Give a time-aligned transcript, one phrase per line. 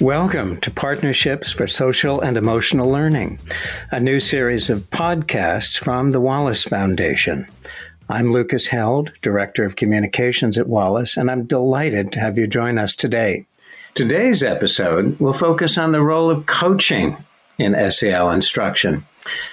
[0.00, 3.38] Welcome to Partnerships for Social and Emotional Learning,
[3.90, 7.46] a new series of podcasts from the Wallace Foundation.
[8.08, 12.78] I'm Lucas Held, Director of Communications at Wallace, and I'm delighted to have you join
[12.78, 13.44] us today.
[13.92, 17.18] Today's episode will focus on the role of coaching
[17.58, 19.04] in SEL instruction.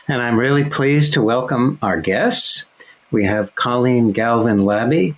[0.07, 2.67] And I'm really pleased to welcome our guests.
[3.11, 5.17] We have Colleen Galvin Labby,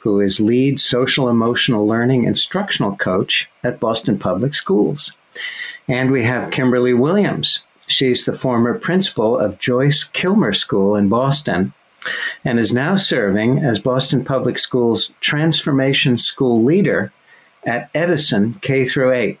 [0.00, 5.12] who is lead social emotional learning instructional coach at Boston Public Schools.
[5.86, 7.62] And we have Kimberly Williams.
[7.86, 11.72] She's the former principal of Joyce Kilmer School in Boston
[12.44, 17.12] and is now serving as Boston Public Schools transformation school leader
[17.64, 19.40] at Edison K through 8.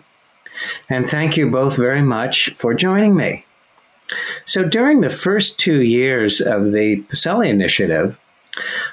[0.88, 3.44] And thank you both very much for joining me.
[4.44, 8.18] So during the first two years of the PSELI Initiative,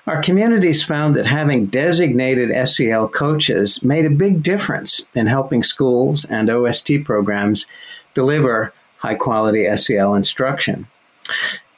[0.08, 6.26] our communities found that having designated SEL coaches made a big difference in helping schools
[6.26, 7.66] and OST programs
[8.14, 10.88] deliver high quality SEL instruction.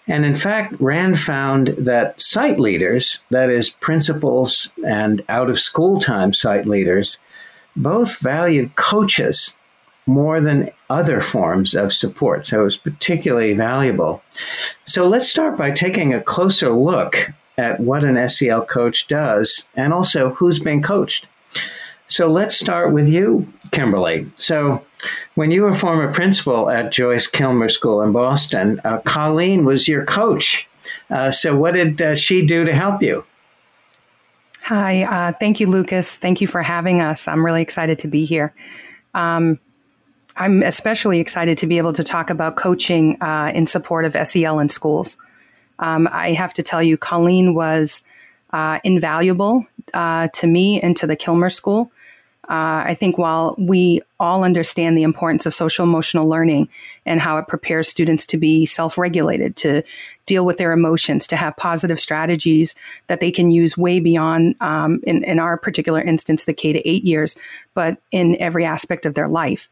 [0.08, 6.00] And in fact, RAND found that site leaders, that is, principals and out of school
[6.00, 7.18] time site leaders,
[7.76, 9.58] both valued coaches
[10.06, 12.46] more than other forms of support.
[12.46, 14.24] So it was particularly valuable.
[14.86, 19.94] So let's start by taking a closer look at what an SEL coach does and
[19.94, 21.26] also who's being coached.
[22.08, 24.32] So let's start with you, Kimberly.
[24.36, 24.86] So,
[25.36, 30.06] when you were former principal at Joyce Kilmer School in Boston, uh, Colleen was your
[30.06, 30.70] coach.
[31.10, 33.26] Uh, so, what did uh, she do to help you?
[34.62, 36.18] Hi, uh, thank you, Lucas.
[36.18, 37.28] Thank you for having us.
[37.28, 38.54] I'm really excited to be here.
[39.14, 39.60] Um,
[40.38, 44.60] I'm especially excited to be able to talk about coaching uh, in support of SEL
[44.60, 45.18] in schools.
[45.80, 48.04] Um, I have to tell you, Colleen was
[48.52, 51.92] uh, invaluable uh, to me and to the Kilmer School.
[52.50, 56.70] Uh, I think while we all understand the importance of social emotional learning
[57.06, 59.84] and how it prepares students to be self regulated, to
[60.26, 62.74] deal with their emotions, to have positive strategies
[63.08, 66.88] that they can use way beyond, um, in, in our particular instance, the K to
[66.88, 67.36] eight years,
[67.74, 69.70] but in every aspect of their life.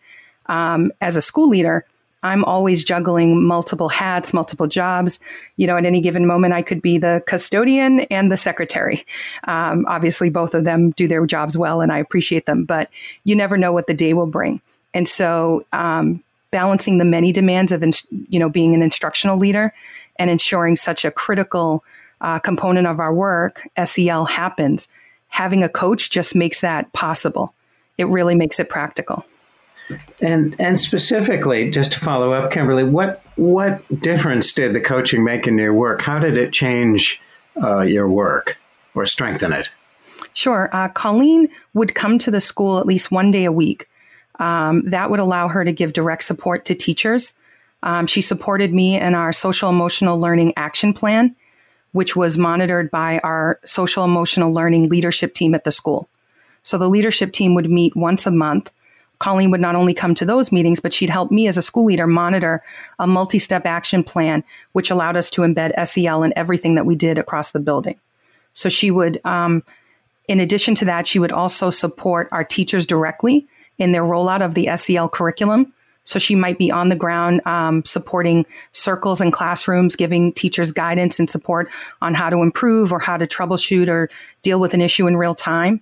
[0.48, 1.86] Um, as a school leader,
[2.24, 5.20] I'm always juggling multiple hats, multiple jobs.
[5.58, 9.06] You know, at any given moment, I could be the custodian and the secretary.
[9.46, 12.90] Um, obviously, both of them do their jobs well, and I appreciate them, but
[13.26, 14.60] you never know what the day will bring.
[14.94, 17.84] And so, um, balancing the many demands of,
[18.30, 19.74] you know, being an instructional leader
[20.16, 21.84] and ensuring such a critical
[22.22, 24.88] uh, component of our work, SEL happens.
[25.28, 27.54] Having a coach just makes that possible.
[27.98, 29.26] It really makes it practical.
[30.22, 35.48] And and specifically, just to follow up, Kimberly, what what difference did the coaching make
[35.48, 36.02] in your work?
[36.02, 37.22] How did it change
[37.62, 38.58] uh, your work
[38.94, 39.70] or strengthen it?
[40.34, 40.70] Sure.
[40.74, 43.88] Uh, Colleen would come to the school at least one day a week.
[44.40, 47.34] Um, that would allow her to give direct support to teachers.
[47.84, 51.36] Um, she supported me in our social emotional learning action plan,
[51.94, 56.10] which was monitored by our social emotional learning leadership team at the school.
[56.64, 58.72] So the leadership team would meet once a month
[59.20, 61.86] Colleen would not only come to those meetings, but she'd help me as a school
[61.86, 62.62] leader monitor
[63.00, 64.44] a multi step action plan,
[64.74, 68.00] which allowed us to embed SEL in everything that we did across the building.
[68.54, 69.64] So she would, um,
[70.28, 74.54] in addition to that, she would also support our teachers directly in their rollout of
[74.54, 75.74] the SEL curriculum.
[76.06, 81.20] So she might be on the ground um, supporting circles and classrooms, giving teachers guidance
[81.20, 81.70] and support
[82.02, 84.10] on how to improve or how to troubleshoot or
[84.44, 85.82] deal with an issue in real time.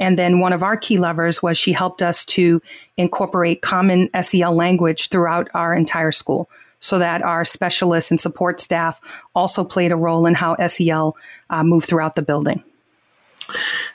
[0.00, 2.60] And then one of our key levers was she helped us to
[2.96, 6.50] incorporate common SEL language throughout our entire school
[6.80, 9.00] so that our specialists and support staff
[9.34, 11.14] also played a role in how SEL
[11.50, 12.64] uh, moved throughout the building.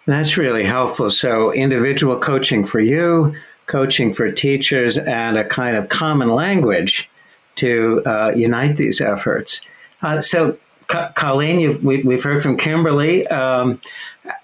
[0.05, 1.09] That's really helpful.
[1.09, 3.35] So, individual coaching for you,
[3.65, 7.09] coaching for teachers, and a kind of common language
[7.55, 9.61] to uh, unite these efforts.
[10.01, 13.25] Uh, so, Colleen, we, have heard from Kimberly.
[13.27, 13.81] Um,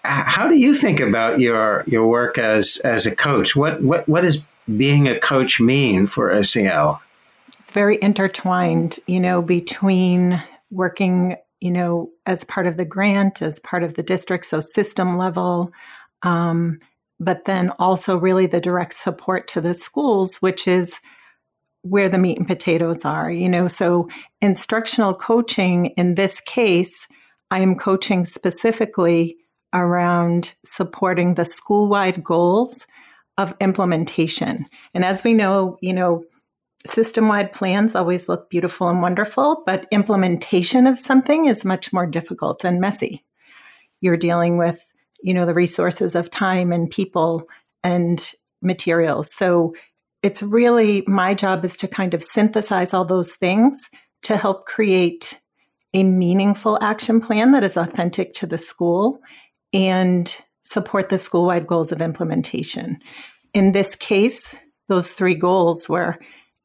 [0.03, 3.55] how do you think about your your work as as a coach?
[3.55, 4.43] What what what does
[4.77, 7.01] being a coach mean for SEL?
[7.59, 10.41] It's very intertwined, you know, between
[10.71, 15.17] working, you know, as part of the grant, as part of the district, so system
[15.17, 15.71] level,
[16.23, 16.79] um,
[17.19, 20.99] but then also really the direct support to the schools, which is
[21.83, 23.67] where the meat and potatoes are, you know.
[23.67, 24.09] So
[24.41, 27.07] instructional coaching in this case,
[27.49, 29.37] I am coaching specifically
[29.73, 32.85] around supporting the school wide goals
[33.37, 34.65] of implementation.
[34.93, 36.23] And as we know, you know,
[36.85, 42.07] system wide plans always look beautiful and wonderful, but implementation of something is much more
[42.07, 43.23] difficult and messy.
[44.01, 44.83] You're dealing with,
[45.21, 47.47] you know, the resources of time and people
[47.83, 49.33] and materials.
[49.33, 49.73] So
[50.23, 53.89] it's really my job is to kind of synthesize all those things
[54.23, 55.39] to help create
[55.93, 59.19] a meaningful action plan that is authentic to the school
[59.73, 62.97] and support the school wide goals of implementation.
[63.53, 64.55] In this case,
[64.87, 66.17] those three goals were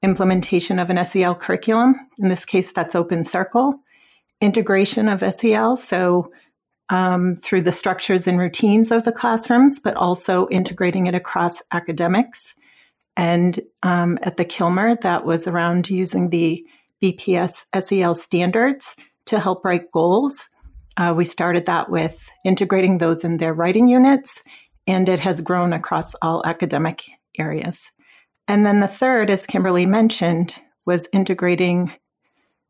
[0.03, 1.97] implementation of an SEL curriculum.
[2.19, 3.79] In this case, that's Open Circle,
[4.41, 6.31] integration of SEL, so
[6.88, 12.55] um, through the structures and routines of the classrooms, but also integrating it across academics.
[13.17, 16.64] And um, at the Kilmer, that was around using the
[17.02, 18.94] BPS SEL standards
[19.26, 20.49] to help write goals.
[20.96, 24.43] Uh, we started that with integrating those in their writing units,
[24.87, 27.04] and it has grown across all academic
[27.38, 27.90] areas.
[28.48, 31.93] And then the third, as Kimberly mentioned, was integrating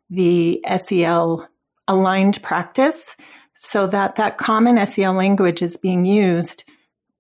[0.09, 1.49] the SEL
[1.89, 3.15] aligned practice
[3.55, 6.65] so that that common SEL language is being used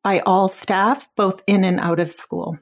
[0.03, 2.59] by all staff, both in and out of school.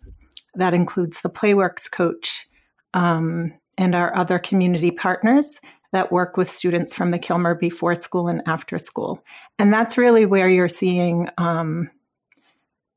[0.54, 2.46] That includes the Playworks coach
[2.94, 5.60] um, and our other community partners
[5.94, 9.24] that work with students from the Kilmer before school and after school.
[9.60, 11.88] And that's really where you're seeing um,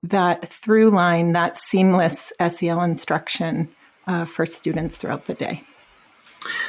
[0.01, 3.69] that through line, that seamless SEL instruction
[4.07, 5.63] uh, for students throughout the day.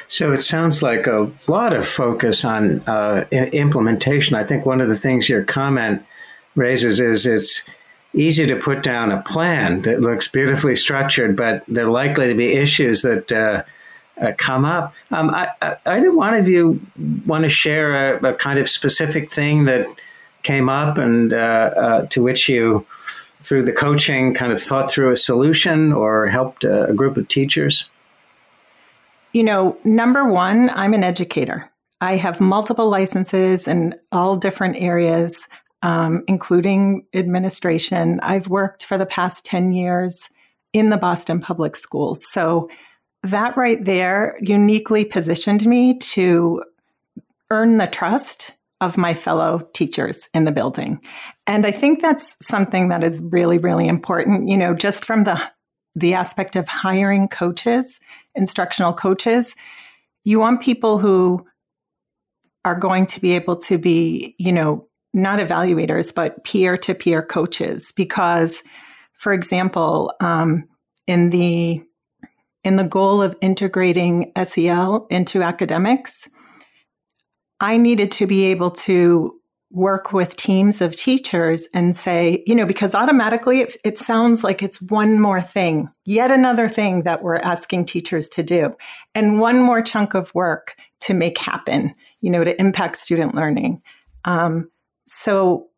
[0.08, 4.36] So it sounds like a lot of focus on uh, implementation.
[4.36, 6.04] I think one of the things your comment
[6.56, 7.64] raises is it's
[8.12, 12.34] easy to put down a plan that looks beautifully structured, but there are likely to
[12.34, 13.62] be issues that uh,
[14.20, 14.94] uh, come up.
[15.10, 16.80] Um, I, I, either one of you
[17.26, 19.86] want to share a, a, kind of specific thing that
[20.42, 22.86] came up and uh, uh, to which you,
[23.40, 27.28] through the coaching, kind of thought through a solution or helped a, a group of
[27.28, 27.90] teachers?
[29.32, 31.70] You know, number one, I'm an educator.
[32.00, 35.46] I have multiple licenses in all different areas,
[35.82, 38.20] um, including administration.
[38.20, 40.28] I've worked for the past 10 years
[40.72, 42.24] in the Boston Public Schools.
[42.30, 42.68] So
[43.22, 46.62] that right there uniquely positioned me to
[47.50, 51.00] earn the trust of my fellow teachers in the building.
[51.46, 55.40] And I think that's something that is really, really important, you know, just from the
[55.96, 57.98] the aspect of hiring coaches,
[58.36, 59.56] instructional coaches,
[60.22, 61.44] you want people who
[62.64, 67.22] are going to be able to be, you know, not evaluators, but peer to peer
[67.22, 67.92] coaches.
[67.96, 68.62] Because,
[69.14, 70.68] for example, um,
[71.06, 71.82] in the
[72.68, 76.28] in the goal of integrating SEL into academics,
[77.60, 79.34] I needed to be able to
[79.70, 84.62] work with teams of teachers and say, you know, because automatically it, it, sounds like
[84.62, 88.76] it's one more thing, yet another thing that we're asking teachers to do,
[89.14, 93.80] and one more chunk of work to make happen, you know, to impact student learning.
[94.26, 94.70] Um,
[95.06, 95.68] so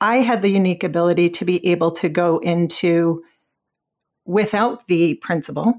[0.00, 3.22] I had the unique ability to be able to go into,
[4.24, 5.74] without the principal,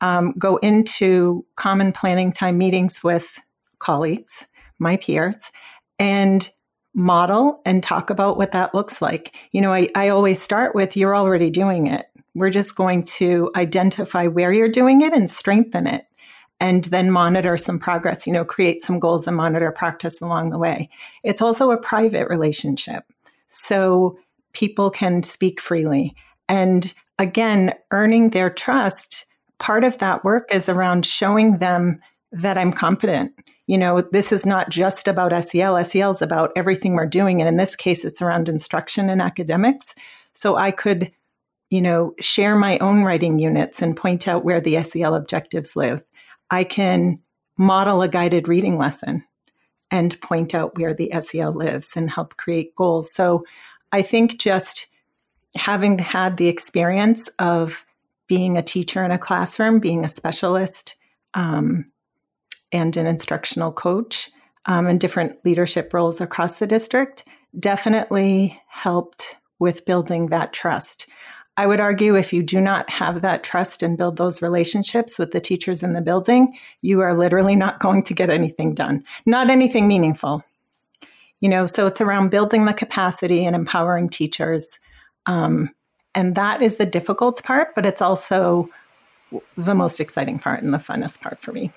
[0.00, 3.38] um, go into common planning time meetings with
[3.78, 4.46] colleagues,
[4.78, 5.50] my peers,
[5.98, 6.50] and
[6.94, 9.34] model and talk about what that looks like.
[9.52, 12.06] You know, I, I always start with you're already doing it.
[12.34, 16.06] We're just going to identify where you're doing it and strengthen it
[16.60, 20.58] and then monitor some progress, you know, create some goals and monitor practice along the
[20.58, 20.88] way.
[21.22, 23.04] It's also a private relationship.
[23.48, 24.18] So
[24.52, 26.14] people can speak freely.
[26.48, 29.26] And again, earning their trust,
[29.58, 32.00] part of that work is around showing them
[32.32, 33.32] that I'm competent
[33.66, 35.82] you know, this is not just about SEL.
[35.84, 37.40] SEL is about everything we're doing.
[37.40, 39.94] And in this case, it's around instruction and academics.
[40.34, 41.10] So I could,
[41.70, 46.04] you know, share my own writing units and point out where the SEL objectives live.
[46.50, 47.20] I can
[47.56, 49.24] model a guided reading lesson
[49.90, 53.10] and point out where the SEL lives and help create goals.
[53.10, 53.44] So
[53.92, 54.88] I think just
[55.56, 57.84] having had the experience of
[58.26, 60.96] being a teacher in a classroom, being a specialist,
[61.34, 61.86] um,
[62.72, 64.30] and an instructional coach
[64.66, 67.24] um, in different leadership roles across the district
[67.58, 71.06] definitely helped with building that trust.
[71.56, 75.30] I would argue if you do not have that trust and build those relationships with
[75.30, 79.50] the teachers in the building, you are literally not going to get anything done, not
[79.50, 80.42] anything meaningful.
[81.40, 84.80] You know, so it's around building the capacity and empowering teachers.
[85.26, 85.70] Um,
[86.14, 88.68] and that is the difficult part, but it's also
[89.56, 91.72] the most exciting part and the funnest part for me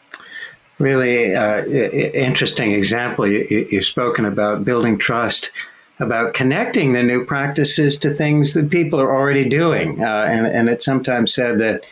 [0.80, 3.28] really uh, interesting example.
[3.28, 5.52] You, have spoken about building trust,
[6.00, 10.04] about connecting the new practices to things that people are already doing.
[10.04, 11.86] Uh, and, and it's sometimes said that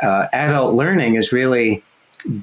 [0.00, 1.82] uh, adult learning is really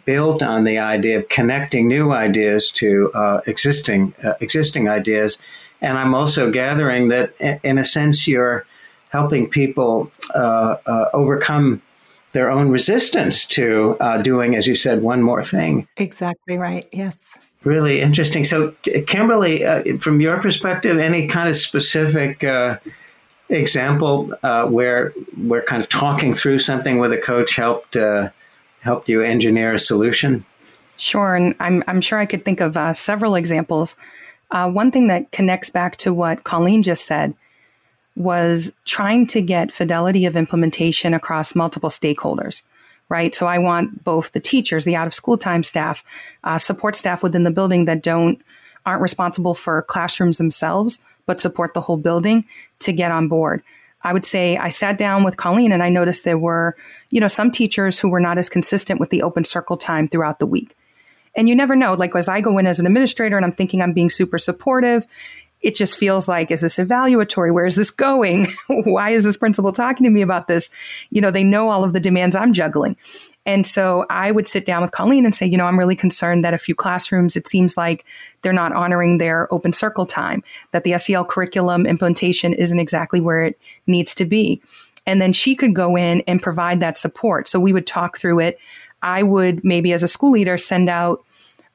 [0.05, 5.37] built on the idea of connecting new ideas to uh, existing uh, existing ideas.
[5.81, 8.65] And I'm also gathering that, in a sense, you're
[9.13, 10.75] helping people uh,
[11.13, 11.81] overcome
[12.33, 15.87] their own resistance to uh, doing, as you said, one more thing.
[15.97, 16.85] Exactly right.
[16.91, 17.15] Yes.
[17.63, 18.43] Really interesting.
[18.43, 18.73] So,
[19.07, 22.77] Kimberly, uh, from your perspective, any kind of specific uh,
[23.47, 28.29] example uh, where where kind of talking through something with a coach helped uh,
[28.81, 30.43] helped you engineer a solution?
[30.97, 33.95] Sure, and I'm I'm sure I could think of uh, several examples.
[34.51, 37.33] Uh, one thing that connects back to what Colleen just said
[38.15, 42.63] was trying to get fidelity of implementation across multiple stakeholders.
[43.09, 43.35] Right.
[43.35, 46.03] So I want both the teachers, the out of school time staff,
[46.43, 48.41] uh, support staff within the building that don't
[48.85, 52.45] aren't responsible for classrooms themselves, but support the whole building
[52.79, 53.61] to get on board.
[54.03, 56.75] I would say I sat down with Colleen and I noticed there were,
[57.09, 60.39] you know, some teachers who were not as consistent with the open circle time throughout
[60.39, 60.75] the week.
[61.35, 63.81] And you never know, like as I go in as an administrator and I'm thinking
[63.81, 65.07] I'm being super supportive,
[65.63, 67.53] it just feels like, is this evaluatory?
[67.53, 68.47] Where is this going?
[68.67, 70.69] Why is this principal talking to me about this?
[71.09, 72.97] You know, they know all of the demands I'm juggling.
[73.45, 76.45] And so I would sit down with Colleen and say, you know, I'm really concerned
[76.45, 78.05] that a few classrooms, it seems like
[78.41, 83.43] they're not honoring their open circle time, that the SEL curriculum implementation isn't exactly where
[83.45, 84.61] it needs to be.
[85.05, 87.47] And then she could go in and provide that support.
[87.49, 88.59] So we would talk through it.
[89.01, 91.23] I would maybe as a school leader send out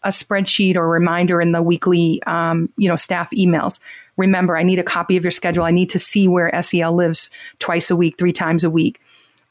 [0.05, 3.81] a spreadsheet or reminder in the weekly, um, you know, staff emails.
[4.17, 5.65] Remember, I need a copy of your schedule.
[5.65, 9.01] I need to see where SEL lives twice a week, three times a week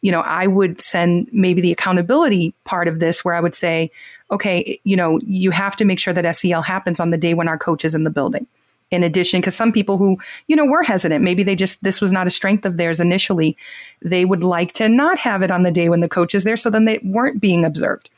[0.01, 3.91] you know, I would send maybe the accountability part of this where I would say,
[4.31, 7.47] okay, you know, you have to make sure that SEL happens on the day when
[7.47, 8.45] our coach is in the building.
[8.89, 12.13] In addition, because some people who, you know, were hesitant, maybe they just, this was
[12.13, 13.57] not a strength of theirs initially.
[14.01, 16.55] They would like to not have it on the day when the coach is there.
[16.55, 18.09] So then they weren't being observed.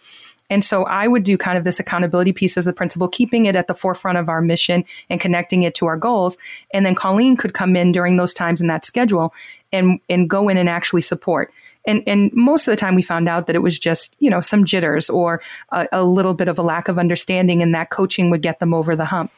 [0.49, 3.55] And so I would do kind of this accountability piece as the principal, keeping it
[3.55, 6.37] at the forefront of our mission and connecting it to our goals.
[6.73, 9.33] And then Colleen could come in during those times in that schedule
[9.71, 11.51] and, and go in and actually support.
[11.85, 14.41] And, and most of the time we found out that it was just, you know,
[14.41, 15.41] some jitters or
[15.71, 18.73] a, a little bit of a lack of understanding and that coaching would get them
[18.73, 19.31] over the hump.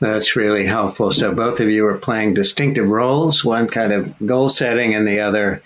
[0.00, 1.12] That's really helpful.
[1.12, 5.20] So both of you are playing distinctive roles, one kind of goal setting and the
[5.20, 5.62] other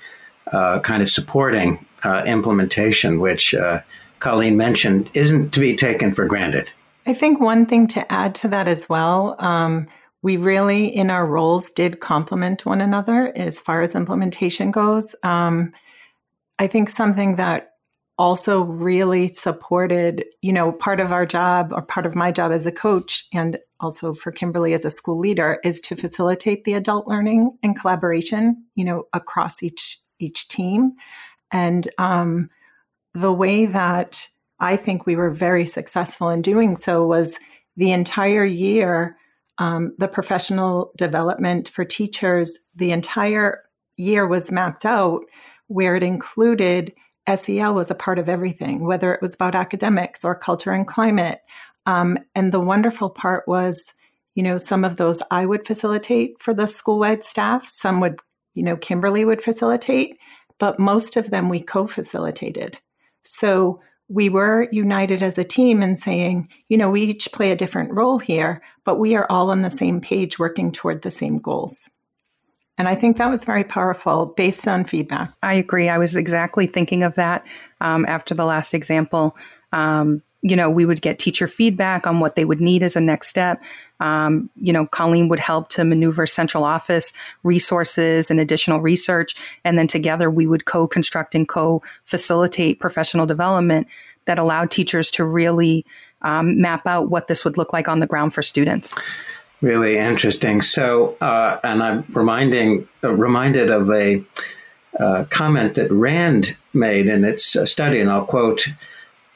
[0.53, 3.81] uh, kind of supporting uh, implementation, which uh,
[4.19, 6.71] Colleen mentioned isn't to be taken for granted.
[7.07, 9.87] I think one thing to add to that as well, um,
[10.23, 15.15] we really in our roles did complement one another as far as implementation goes.
[15.23, 15.73] Um,
[16.59, 17.71] I think something that
[18.19, 22.65] also really supported, you know, part of our job or part of my job as
[22.65, 27.07] a coach and also for Kimberly as a school leader is to facilitate the adult
[27.07, 30.93] learning and collaboration, you know, across each each team.
[31.53, 32.49] And um,
[33.17, 34.29] the way that
[34.61, 37.39] I think we were very successful in doing so was
[37.77, 39.17] the entire year,
[39.57, 43.63] um, the professional development for teachers, the entire
[43.97, 45.23] year was mapped out
[45.69, 46.93] where it included
[47.35, 51.41] SEL was a part of everything, whether it was about academics or culture and climate.
[51.87, 53.95] Um, and the wonderful part was,
[54.35, 58.21] you know, some of those I would facilitate for the school-wide staff, some would,
[58.53, 60.19] you know, Kimberly would facilitate,
[60.59, 62.79] but most of them we co facilitated.
[63.27, 67.57] So we were united as a team in saying, you know, we each play a
[67.57, 71.39] different role here, but we are all on the same page working toward the same
[71.39, 71.89] goals.
[72.79, 75.33] And I think that was very powerful based on feedback.
[75.43, 75.89] I agree.
[75.89, 77.45] I was exactly thinking of that
[77.81, 79.37] um, after the last example.
[79.73, 83.01] Um, you know, we would get teacher feedback on what they would need as a
[83.01, 83.63] next step.
[83.99, 87.13] Um, you know, Colleen would help to maneuver central office
[87.43, 89.35] resources and additional research.
[89.65, 93.89] And then together we would co construct and co facilitate professional development
[94.27, 95.85] that allowed teachers to really
[96.23, 98.95] um, map out what this would look like on the ground for students.
[99.63, 100.61] Really interesting.
[100.61, 104.23] So, uh, and I'm reminding uh, reminded of a
[105.01, 108.69] uh, comment that Rand made in its uh, study, and I'll quote: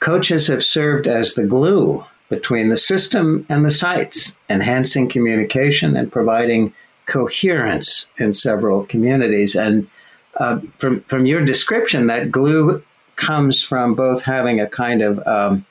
[0.01, 6.13] "Coaches have served as the glue between the system and the sites, enhancing communication and
[6.13, 6.73] providing
[7.07, 9.89] coherence in several communities." And
[10.37, 12.83] uh, from from your description, that glue
[13.17, 15.65] comes from both having a kind of um,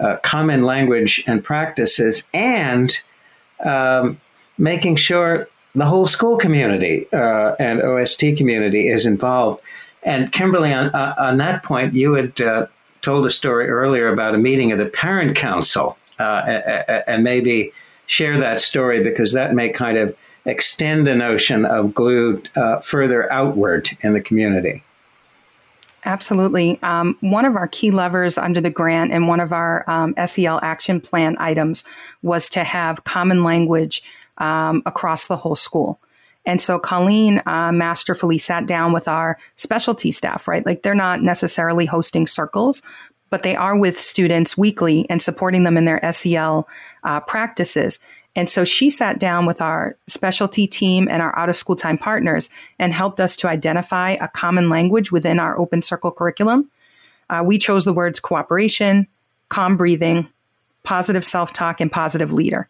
[0.00, 3.00] uh, common language and practices and
[3.64, 4.20] um,
[4.58, 9.60] making sure the whole school community uh, and OST community is involved.
[10.02, 12.66] And Kimberly, on, uh, on that point, you had uh,
[13.04, 17.72] told a story earlier about a meeting of the parent council, uh, and maybe
[18.06, 23.30] share that story because that may kind of extend the notion of glue uh, further
[23.32, 24.82] outward in the community.
[26.06, 26.78] Absolutely.
[26.82, 30.60] Um, one of our key levers under the grant and one of our um, SEL
[30.62, 31.82] action plan items
[32.22, 34.02] was to have common language
[34.36, 35.98] um, across the whole school.
[36.46, 40.64] And so Colleen uh, masterfully sat down with our specialty staff, right?
[40.64, 42.82] Like they're not necessarily hosting circles,
[43.30, 46.68] but they are with students weekly and supporting them in their SEL
[47.02, 47.98] uh, practices.
[48.36, 51.96] And so she sat down with our specialty team and our out of school time
[51.96, 56.70] partners and helped us to identify a common language within our open circle curriculum.
[57.30, 59.06] Uh, we chose the words cooperation,
[59.48, 60.28] calm breathing,
[60.82, 62.68] positive self talk, and positive leader.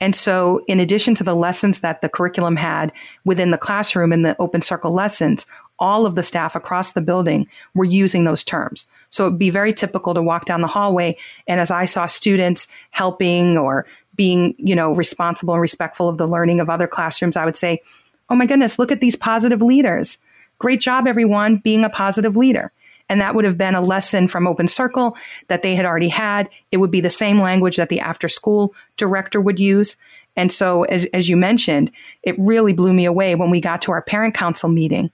[0.00, 2.92] And so, in addition to the lessons that the curriculum had
[3.24, 5.46] within the classroom and the open circle lessons,
[5.78, 8.86] all of the staff across the building were using those terms.
[9.10, 11.16] So it'd be very typical to walk down the hallway.
[11.48, 16.28] And as I saw students helping or being, you know, responsible and respectful of the
[16.28, 17.80] learning of other classrooms, I would say,
[18.28, 20.18] Oh my goodness, look at these positive leaders.
[20.58, 22.70] Great job, everyone, being a positive leader.
[23.10, 25.16] And that would have been a lesson from Open Circle
[25.48, 26.48] that they had already had.
[26.70, 29.96] It would be the same language that the after school director would use.
[30.36, 31.90] And so, as, as you mentioned,
[32.22, 35.10] it really blew me away when we got to our parent council meeting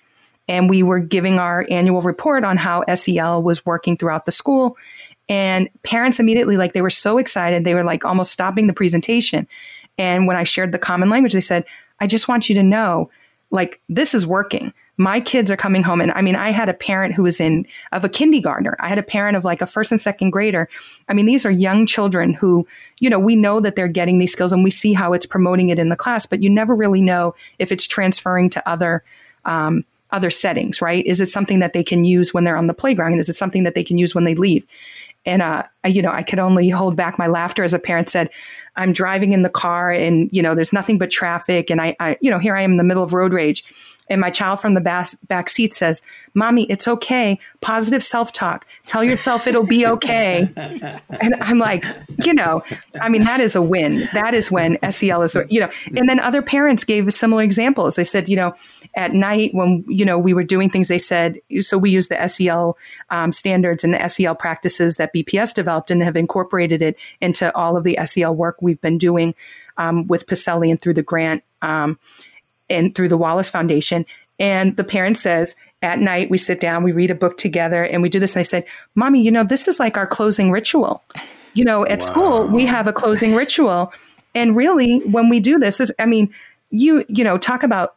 [0.46, 4.76] and we were giving our annual report on how SEL was working throughout the school.
[5.26, 9.48] And parents immediately, like, they were so excited, they were like almost stopping the presentation.
[9.96, 11.64] And when I shared the common language, they said,
[11.98, 13.10] I just want you to know,
[13.50, 16.74] like, this is working my kids are coming home and i mean i had a
[16.74, 18.76] parent who was in of a kindergartner.
[18.80, 20.68] I had a parent of like a first and second grader.
[21.08, 22.66] I mean these are young children who
[22.98, 25.68] you know we know that they're getting these skills and we see how it's promoting
[25.68, 29.04] it in the class but you never really know if it's transferring to other
[29.44, 31.04] um, other settings right?
[31.06, 33.36] Is it something that they can use when they're on the playground and is it
[33.36, 34.66] something that they can use when they leave?
[35.24, 38.30] And uh, you know i could only hold back my laughter as a parent said
[38.76, 42.16] i'm driving in the car and you know there's nothing but traffic and I, I
[42.20, 43.64] you know here i am in the middle of road rage
[44.08, 46.02] and my child from the back, back seat says,
[46.34, 47.38] Mommy, it's okay.
[47.60, 48.66] Positive self talk.
[48.86, 50.48] Tell yourself it'll be okay.
[50.56, 51.84] and I'm like,
[52.24, 52.62] you know,
[53.00, 54.08] I mean, that is a win.
[54.12, 57.96] That is when SEL is, you know, and then other parents gave similar examples.
[57.96, 58.54] They said, you know,
[58.94, 62.26] at night when, you know, we were doing things, they said, so we use the
[62.28, 62.78] SEL
[63.10, 67.76] um, standards and the SEL practices that BPS developed and have incorporated it into all
[67.76, 69.34] of the SEL work we've been doing
[69.76, 71.42] um, with PSELI and through the grant.
[71.62, 71.98] Um,
[72.68, 74.06] and through the Wallace Foundation.
[74.38, 78.02] And the parent says, at night, we sit down, we read a book together, and
[78.02, 78.34] we do this.
[78.34, 81.02] And I said, Mommy, you know, this is like our closing ritual.
[81.54, 82.06] You know, at wow.
[82.06, 83.92] school, we have a closing ritual.
[84.34, 86.32] And really, when we do this, is I mean,
[86.70, 87.94] you, you know, talk about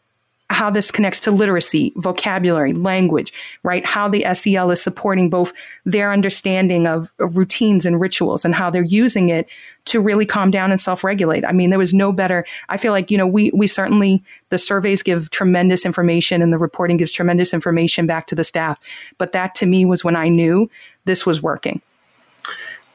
[0.49, 3.31] how this connects to literacy, vocabulary, language,
[3.63, 3.85] right?
[3.85, 5.53] How the SEL is supporting both
[5.85, 9.47] their understanding of, of, routines and rituals and how they're using it
[9.85, 11.45] to really calm down and self-regulate.
[11.45, 12.45] I mean, there was no better.
[12.67, 16.57] I feel like, you know, we we certainly the surveys give tremendous information and the
[16.57, 18.79] reporting gives tremendous information back to the staff.
[19.17, 20.69] But that to me was when I knew
[21.05, 21.81] this was working.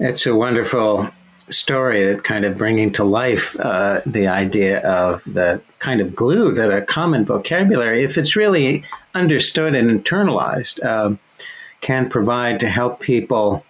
[0.00, 1.08] It's a wonderful
[1.50, 6.52] story that kind of bringing to life uh, the idea of the kind of glue
[6.54, 11.18] that a common vocabulary, if it's really understood and internalized, um,
[11.80, 13.64] can provide to help people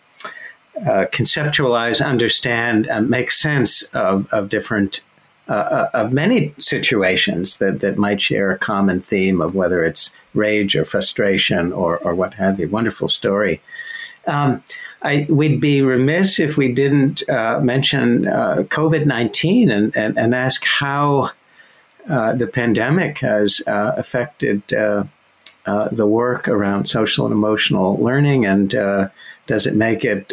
[0.82, 5.02] uh, conceptualize, understand, and make sense of, of different.
[5.46, 10.16] Uh, uh, of many situations that, that might share a common theme of whether it's
[10.32, 12.66] rage or frustration or, or what have you.
[12.66, 13.60] Wonderful story.
[14.26, 14.62] Um,
[15.04, 20.34] I, we'd be remiss if we didn't uh, mention uh, COVID 19 and, and, and,
[20.34, 21.30] ask how
[22.08, 25.04] uh, the pandemic has uh, affected uh,
[25.92, 28.70] the work around social and emotional learning and
[29.46, 30.32] does it make it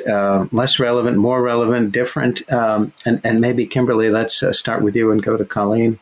[0.54, 2.50] less relevant, more relevant, different?
[2.52, 6.00] Um, and, and maybe, Kimberly, let's start with you and go to Colleen.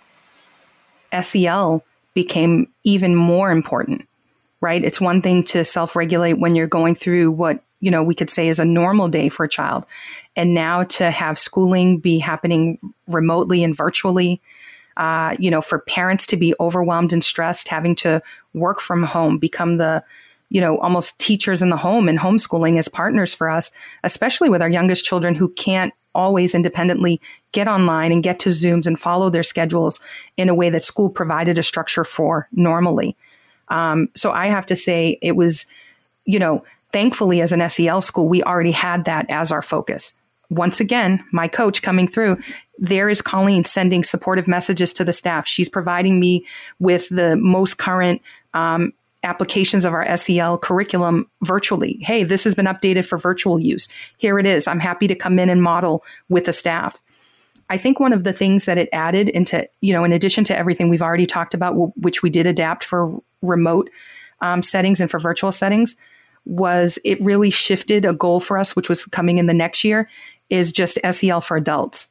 [1.21, 4.05] SEL became even more important
[4.61, 4.83] right?
[4.83, 8.29] It's one thing to self regulate when you're going through what you know, we could
[8.29, 9.85] say is a normal day for a child.
[10.35, 14.41] And now to have schooling be happening remotely and virtually,
[14.97, 18.21] uh, you know, for parents to be overwhelmed and stressed, having to
[18.53, 20.03] work from home, become the,
[20.49, 23.71] you know, almost teachers in the home and homeschooling as partners for us,
[24.03, 28.87] especially with our youngest children who can't always independently get online and get to Zooms
[28.87, 29.99] and follow their schedules
[30.37, 33.15] in a way that school provided a structure for normally.
[33.69, 35.67] Um, so I have to say it was,
[36.25, 40.13] you know, thankfully, as an SEL school, we already had that as our focus.
[40.49, 42.37] Once again, my coach coming through,
[42.79, 45.47] there is Colleen sending supportive messages to the staff.
[45.47, 46.45] She's providing me
[46.79, 48.21] with the most current
[48.53, 51.99] um, applications of our SEL curriculum virtually.
[52.01, 53.87] Hey, this has been updated for virtual use.
[54.17, 54.67] Here it is.
[54.67, 56.99] I'm happy to come in and model with the staff.
[57.69, 60.57] I think one of the things that it added into, you know, in addition to
[60.57, 63.89] everything we've already talked about, which we did adapt for remote
[64.41, 65.95] um, settings and for virtual settings,
[66.49, 70.09] was it really shifted a goal for us, which was coming in the next year,
[70.49, 72.09] is just SEL for adults,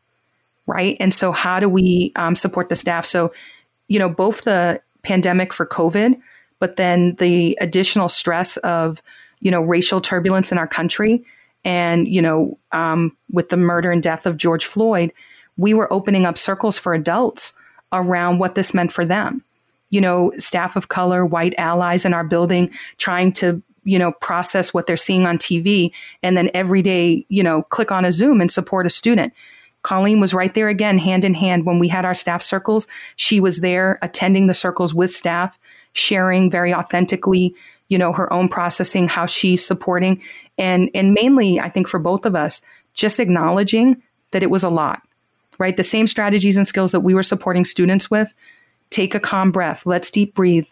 [0.66, 0.96] right?
[1.00, 3.04] And so, how do we um, support the staff?
[3.04, 3.32] So,
[3.88, 6.20] you know, both the pandemic for COVID,
[6.60, 9.02] but then the additional stress of,
[9.40, 11.24] you know, racial turbulence in our country.
[11.64, 15.12] And, you know, um, with the murder and death of George Floyd,
[15.56, 17.54] we were opening up circles for adults
[17.92, 19.42] around what this meant for them.
[19.90, 24.74] You know, staff of color, white allies in our building trying to, you know, process
[24.74, 25.90] what they're seeing on TV
[26.22, 29.32] and then every day, you know, click on a Zoom and support a student.
[29.82, 31.64] Colleen was right there again, hand in hand.
[31.64, 35.58] When we had our staff circles, she was there attending the circles with staff,
[35.94, 37.54] sharing very authentically,
[37.88, 40.20] you know, her own processing, how she's supporting.
[40.58, 42.60] And, and mainly, I think for both of us,
[42.92, 45.00] just acknowledging that it was a lot,
[45.58, 45.78] right?
[45.78, 48.34] The same strategies and skills that we were supporting students with.
[48.90, 49.86] Take a calm breath.
[49.86, 50.66] Let's deep breathe.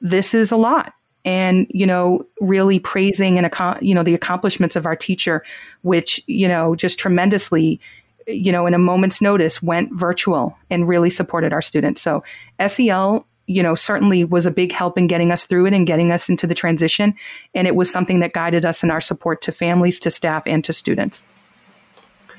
[0.00, 0.92] This is a lot
[1.24, 3.50] and you know really praising and
[3.82, 5.44] you know the accomplishments of our teacher
[5.82, 7.80] which you know just tremendously
[8.26, 12.00] you know, in a moment's notice went virtual and really supported our students.
[12.00, 12.22] So
[12.64, 16.12] SEL, you know, certainly was a big help in getting us through it and getting
[16.12, 17.14] us into the transition.
[17.54, 20.62] And it was something that guided us in our support to families, to staff, and
[20.64, 21.24] to students.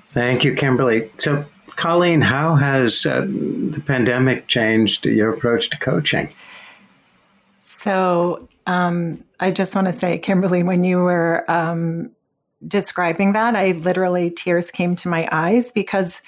[0.07, 1.09] Thank you, Kimberly.
[1.17, 6.29] So, Colleen, how has uh, the pandemic changed your approach to coaching?
[7.83, 12.11] So, um, I just want to say, Kimberly, when you were um,
[12.67, 16.21] describing that, I literally tears came to my eyes because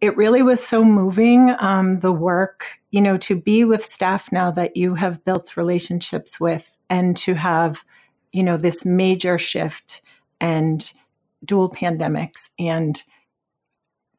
[0.00, 1.52] it really was so moving.
[1.58, 6.38] Um, the work, you know, to be with staff now that you have built relationships
[6.38, 7.84] with, and to have,
[8.32, 10.00] you know, this major shift
[10.40, 10.92] and
[11.44, 13.02] dual pandemics and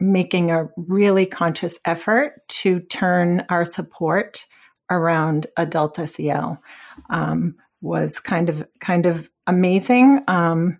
[0.01, 4.45] making a really conscious effort to turn our support
[4.89, 6.61] around adult SEL
[7.09, 10.21] um, was kind of kind of amazing.
[10.27, 10.79] Um,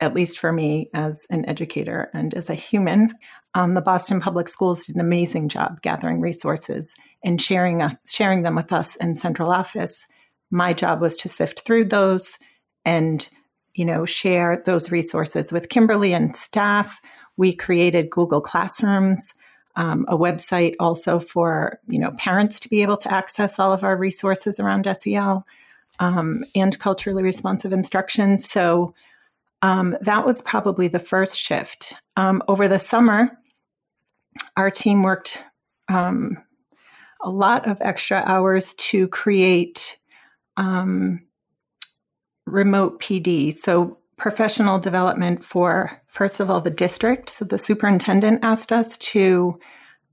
[0.00, 3.12] at least for me as an educator and as a human,
[3.54, 8.42] um, the Boston Public Schools did an amazing job gathering resources and sharing us, sharing
[8.42, 10.06] them with us in central office.
[10.50, 12.38] My job was to sift through those
[12.84, 13.28] and,
[13.74, 17.00] you know, share those resources with Kimberly and staff.
[17.36, 19.34] We created Google Classrooms,
[19.78, 23.84] um, a website also for you know parents to be able to access all of
[23.84, 25.46] our resources around SEL
[26.00, 28.38] um, and culturally responsive instruction.
[28.38, 28.92] So
[29.62, 31.94] um, that was probably the first shift.
[32.16, 33.30] Um, over the summer,
[34.56, 35.40] our team worked
[35.88, 36.38] um,
[37.22, 39.96] a lot of extra hours to create
[40.56, 41.22] um,
[42.46, 43.56] remote PD.
[43.56, 47.30] So, professional development for, first of all, the district.
[47.30, 49.58] So, the superintendent asked us to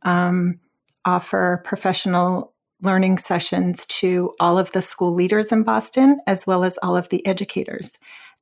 [0.03, 0.59] um,
[1.03, 6.77] offer professional learning sessions to all of the school leaders in Boston, as well as
[6.83, 7.97] all of the educators.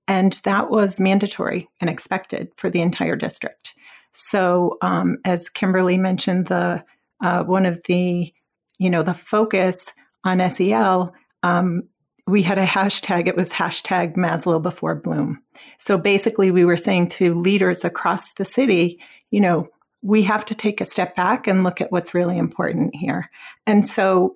[0.07, 3.73] And that was mandatory and expected for the entire district.
[4.11, 6.83] So, um, as Kimberly mentioned, the
[7.21, 8.33] uh, one of the
[8.77, 9.91] you know the focus
[10.25, 11.83] on SEL, um,
[12.27, 13.27] we had a hashtag.
[13.27, 15.41] It was hashtag Maslow before Bloom.
[15.77, 18.99] So basically, we were saying to leaders across the city,
[19.31, 19.67] you know,
[20.01, 23.29] we have to take a step back and look at what's really important here.
[23.65, 24.35] And so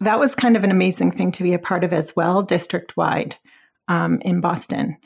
[0.00, 2.96] that was kind of an amazing thing to be a part of as well, district
[2.96, 3.36] wide
[3.88, 4.96] um, in Boston.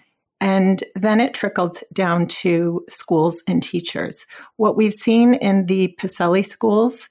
[0.41, 4.25] And then it trickled down to schools and teachers.
[4.57, 7.09] What we've seen in the PSELI schools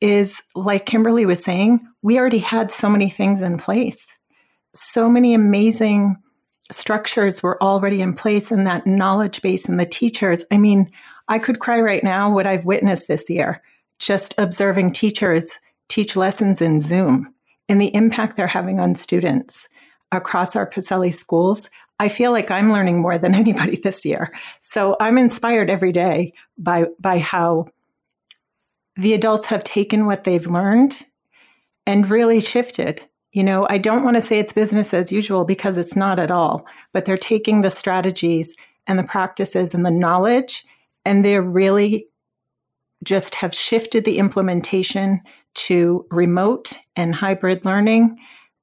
[0.00, 4.06] is, like Kimberly was saying, we already had so many things in place.
[4.74, 6.16] So many amazing
[6.70, 10.44] structures were already in place, and that knowledge base and the teachers.
[10.50, 10.90] I mean,
[11.28, 13.62] I could cry right now what I've witnessed this year,
[13.98, 15.58] just observing teachers
[15.88, 17.32] teach lessons in Zoom
[17.68, 19.68] and the impact they're having on students
[20.12, 24.32] across our PSELI schools, I feel like I'm learning more than anybody this year.
[24.60, 27.66] So I'm inspired every day by by how
[28.96, 31.04] the adults have taken what they've learned
[31.86, 33.02] and really shifted.
[33.34, 36.30] You know, I don't want to say it's business as usual because it's not at
[36.30, 38.54] all, but they're taking the strategies
[38.86, 40.64] and the practices and the knowledge
[41.04, 42.06] and they're really
[43.02, 45.20] just have shifted the implementation
[45.54, 48.18] to remote and hybrid learning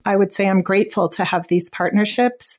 [0.05, 2.57] I would say I'm grateful to have these partnerships.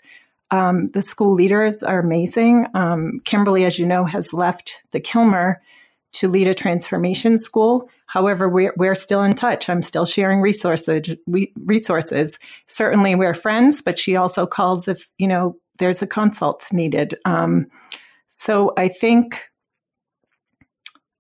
[0.51, 2.67] Um, the school leaders are amazing.
[2.75, 5.63] Um, Kimberly, as you know, has left the Kilmer
[6.13, 7.89] to lead a transformation school.
[8.07, 9.69] However, we're, we're still in touch.
[9.69, 11.17] I'm still sharing resources.
[11.27, 12.39] We, resources.
[12.67, 17.17] Certainly, we're friends, but she also calls if you know there's a consults needed.
[17.25, 17.67] Um,
[18.29, 19.43] so I think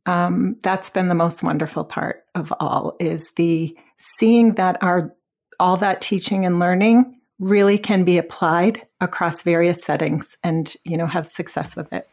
[0.07, 5.14] um, that's been the most wonderful part of all is the seeing that our
[5.61, 11.07] all that teaching and learning really can be applied across various settings and you know
[11.07, 12.09] have success with it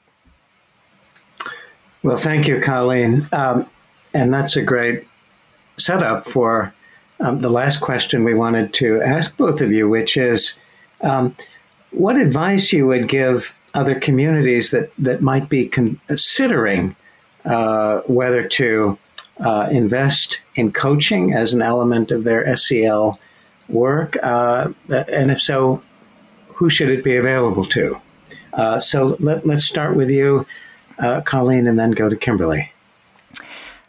[2.03, 3.69] well thank you colleen um,
[4.13, 5.07] and that's a great
[5.77, 6.73] setup for
[7.19, 10.59] um, the last question we wanted to ask both of you, which is
[11.01, 11.35] um,
[11.91, 16.95] what advice you would give other communities that, that might be considering
[17.45, 18.97] uh, whether to
[19.39, 23.19] uh, invest in coaching as an element of their SEL
[23.67, 25.81] work, uh, and if so,
[26.55, 27.99] who should it be available to?
[28.51, 30.45] Uh, so let, us start with you,
[30.99, 32.71] uh, Colleen, and then go to Kimberly.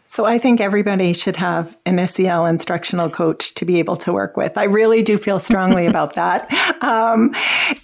[0.05, 4.35] So I think everybody should have an SEL instructional coach to be able to work
[4.35, 4.57] with.
[4.57, 6.51] I really do feel strongly about that.
[6.83, 7.33] Um,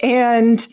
[0.02, 0.68] and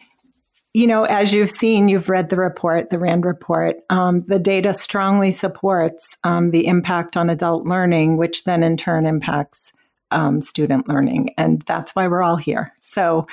[0.74, 4.74] you know, as you've seen, you've read the report, the RAND report, um, the data
[4.74, 9.72] strongly supports um, the impact on adult learning, which then in turn impacts
[10.10, 11.32] um, student learning.
[11.38, 12.74] And that's why we're all here.
[12.80, 13.28] So,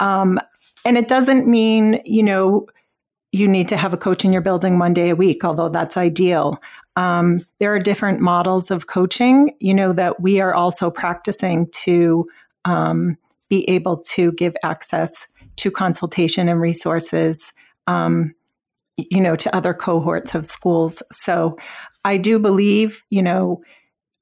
[0.00, 0.40] um,
[0.86, 2.66] and it doesn't mean, you know,
[3.32, 5.96] you need to have a coach in your building one day a week, although that's
[5.96, 6.58] ideal.
[6.96, 12.26] Um, there are different models of coaching, you know, that we are also practicing to
[12.64, 17.52] um, be able to give access to consultation and resources,
[17.86, 18.34] um,
[18.96, 21.02] you know, to other cohorts of schools.
[21.12, 21.58] So
[22.04, 23.62] I do believe, you know,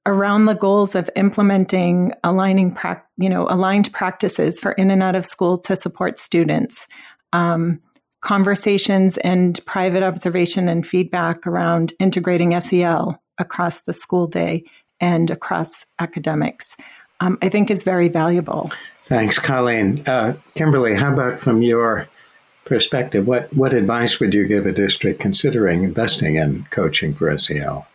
[0.06, 5.14] around the goals of implementing aligning, pra- you know, aligned practices for in and out
[5.14, 6.86] of school to support students.
[7.32, 7.80] Um,
[8.24, 14.64] conversations and private observation and feedback around integrating SEL across the school day
[14.98, 16.74] and across academics,
[17.20, 18.72] um, I think is very valuable.
[19.04, 20.02] Thanks, Colleen.
[20.08, 22.08] Uh, Kimberly, how about from your
[22.64, 23.26] perspective?
[23.26, 27.86] What, what advice would you give a district considering investing in coaching for SEL?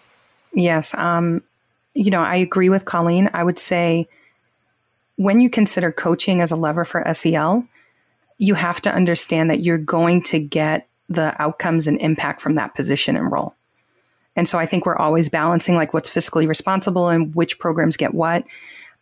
[0.54, 0.94] Yes.
[0.94, 1.42] Um,
[1.96, 3.32] you know, I agree with Colleen.
[3.34, 4.08] I would say
[5.16, 7.68] when you consider coaching as a lever for SEL,
[8.40, 12.74] you have to understand that you're going to get the outcomes and impact from that
[12.74, 13.56] position and role.
[14.36, 18.14] And so I think we're always balancing like what's fiscally responsible and which programs get
[18.14, 18.46] what.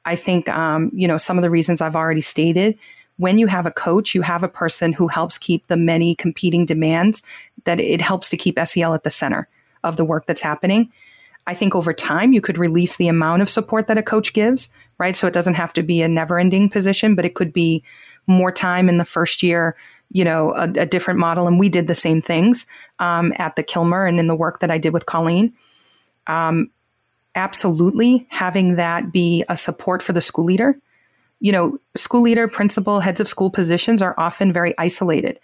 [0.06, 2.78] I think, um, you know, some of the reasons I've already stated.
[3.18, 6.66] When you have a coach, you have a person who helps keep the many competing
[6.66, 7.24] demands
[7.66, 9.48] that it helps to keep SEL at the center
[9.84, 10.92] of the work that's happening.
[11.46, 14.70] I think over time you could release the amount of support that a coach gives,
[14.98, 15.16] right?
[15.16, 17.84] So it doesn't have to be a never ending position, but it could be
[18.28, 19.76] more time in the first year,
[20.12, 21.48] you know, a, a different model.
[21.48, 22.68] And we did the same things
[23.00, 25.54] um, at the Kilmer and in the work that I did with Colleen.
[26.28, 26.70] Um,
[27.36, 30.78] absolutely having that be a support for the school leader.
[31.40, 35.40] You know, school leader, principal, heads of school positions are often very isolated,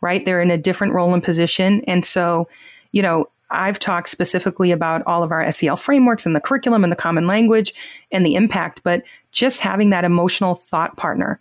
[0.00, 0.24] right?
[0.24, 1.82] They're in a different role and position.
[1.86, 2.48] And so,
[2.90, 6.90] you know, I've talked specifically about all of our SEL frameworks and the curriculum and
[6.90, 7.72] the common language
[8.10, 11.38] and the impact, but just having that emotional thought partner,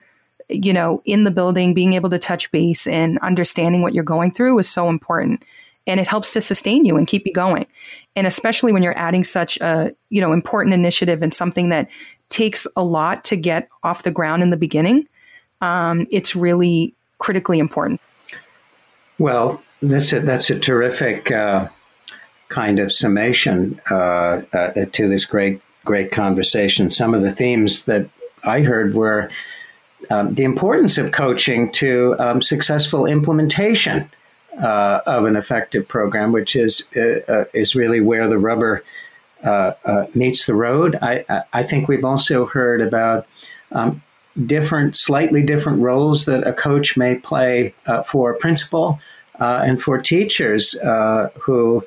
[0.50, 4.32] you know, in the building, being able to touch base and understanding what you're going
[4.32, 5.44] through is so important
[5.88, 7.66] and it helps to sustain you and keep you going.
[8.16, 11.90] And especially when you're adding such a, you know, important initiative and something that
[12.30, 15.08] takes a lot to get off the ground in the beginning,
[15.62, 18.02] um, it's really critically important.
[19.20, 21.70] Well, this that's a terrific uh,
[22.50, 26.90] kind of summation uh, uh, to this great great conversation.
[26.90, 28.10] Some of the themes that
[28.44, 29.30] I heard were
[30.10, 34.10] um, the importance of coaching to um, successful implementation
[34.62, 38.84] uh, of an effective program, which is uh, uh is really where the rubber
[39.44, 40.98] uh, uh, meets the road.
[41.02, 43.28] I, I think we've also heard about
[43.72, 44.02] um,
[44.46, 47.74] different, slightly different roles that a coach may play
[48.06, 49.00] for a principal
[49.40, 50.76] and for teachers
[51.42, 51.84] who.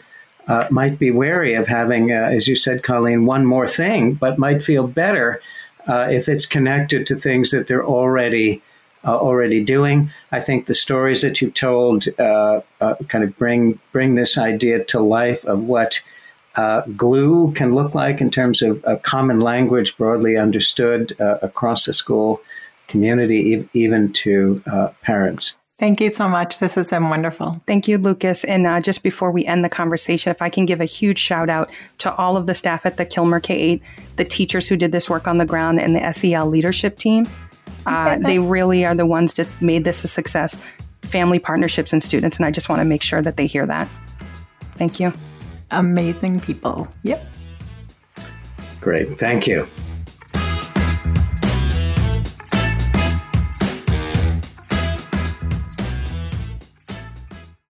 [0.70, 4.86] might be wary of having, as you said, Colleen, one more thing, but might feel
[4.86, 5.42] better
[5.88, 8.62] if it's connected to things that they're already
[9.04, 10.10] uh, already doing.
[10.32, 14.84] I think the stories that you've told uh, uh, kind of bring bring this idea
[14.84, 16.02] to life of what
[16.56, 21.84] uh, glue can look like in terms of a common language broadly understood uh, across
[21.84, 22.40] the school
[22.88, 25.57] community, e- even to uh, parents.
[25.78, 26.58] Thank you so much.
[26.58, 27.62] This has been wonderful.
[27.66, 28.42] Thank you, Lucas.
[28.42, 31.48] And uh, just before we end the conversation, if I can give a huge shout
[31.48, 33.82] out to all of the staff at the Kilmer K 8,
[34.16, 37.28] the teachers who did this work on the ground, and the SEL leadership team.
[37.86, 40.62] Uh, they really are the ones that made this a success.
[41.02, 43.88] Family partnerships and students, and I just want to make sure that they hear that.
[44.74, 45.12] Thank you.
[45.70, 46.88] Amazing people.
[47.04, 47.24] Yep.
[48.80, 49.18] Great.
[49.18, 49.68] Thank you.